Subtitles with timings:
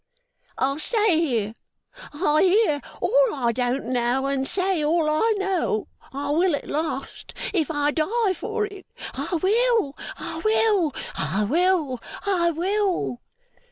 [0.57, 1.53] I'll stay here.
[2.11, 5.89] I'll hear all I don't know, and say all I know.
[6.11, 8.87] I will, at last, if I die for it.
[9.13, 13.21] I will, I will, I will, I will!